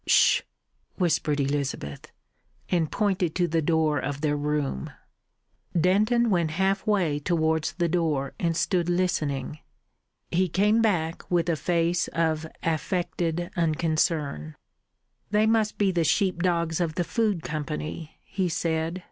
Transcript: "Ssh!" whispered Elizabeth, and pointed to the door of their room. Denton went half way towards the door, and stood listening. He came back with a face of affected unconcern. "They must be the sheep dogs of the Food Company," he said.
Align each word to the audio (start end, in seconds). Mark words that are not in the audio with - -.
"Ssh!" 0.07 0.41
whispered 0.95 1.39
Elizabeth, 1.39 2.11
and 2.71 2.91
pointed 2.91 3.35
to 3.35 3.47
the 3.47 3.61
door 3.61 3.99
of 3.99 4.21
their 4.21 4.35
room. 4.35 4.89
Denton 5.79 6.31
went 6.31 6.49
half 6.57 6.87
way 6.87 7.19
towards 7.19 7.73
the 7.73 7.87
door, 7.87 8.33
and 8.39 8.57
stood 8.57 8.89
listening. 8.89 9.59
He 10.31 10.49
came 10.49 10.81
back 10.81 11.29
with 11.29 11.49
a 11.49 11.55
face 11.55 12.07
of 12.13 12.47
affected 12.63 13.51
unconcern. 13.55 14.55
"They 15.29 15.45
must 15.45 15.77
be 15.77 15.91
the 15.91 16.03
sheep 16.03 16.41
dogs 16.41 16.81
of 16.81 16.95
the 16.95 17.03
Food 17.03 17.43
Company," 17.43 18.17
he 18.23 18.49
said. 18.49 18.99